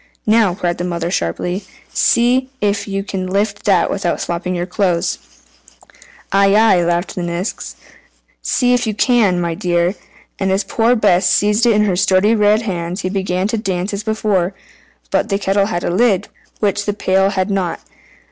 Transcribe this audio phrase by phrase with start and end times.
[0.25, 1.63] "Now," cried the mother sharply,
[1.93, 5.19] "see if you can lift that without slopping your clothes."
[6.31, 7.75] "Aye, aye," laughed the Nix,
[8.41, 9.93] "see if you can, my dear!"
[10.39, 13.93] and as poor Bess seized it in her sturdy red hands he began to dance
[13.93, 14.55] as before.
[15.11, 16.29] But the kettle had a lid,
[16.59, 17.79] which the pail had not.